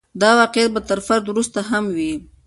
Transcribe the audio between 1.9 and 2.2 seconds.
وي.